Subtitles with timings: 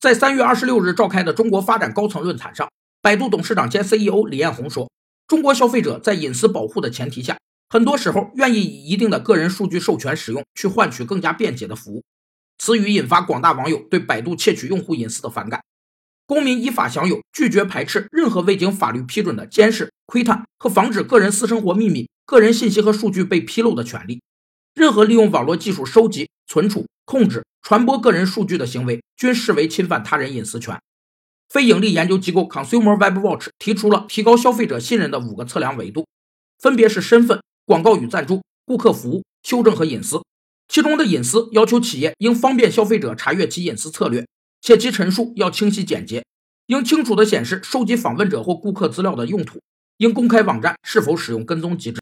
[0.00, 2.70] 在三月二十六日召开的中国发展高层论坛上，
[3.02, 4.88] 百度董事长兼 CEO 李彦宏说
[5.26, 7.36] ：“中国消费者在隐私保护的前提下，
[7.68, 12.04] 很多时候愿意以一定的个人数据授权使用去换取更加便捷的服务。”
[12.58, 15.60] 此语引发广大网友对百度窃取用户隐私的反感。
[16.26, 24.20] 公民依法享有拒绝排斥任何未经法律批准的监视、窥探和防止个人私生活秘密、个人信息和数据被披露的权利。
[24.78, 27.44] 任何利用网络技术收集、存储、控制。
[27.60, 30.80] 传播个人数据的行为均视为侵犯他人隐私权。
[31.48, 36.06] 非盈利研究机构 Consumer Web Watch 提出了提高消费者信任的五个测量维度，
[36.60, 40.22] 分别是身份、广告与赞助、顾客服务、修正和隐私。
[40.68, 44.26] 其中的隐私要求企业应方便消费者查阅其隐私策略，
[44.62, 46.24] 且其陈述要清晰简洁，
[46.68, 49.60] 应清楚地显示收集访问者或顾客资料的用途，
[49.98, 51.96] 应公开网站是否使用跟踪机制。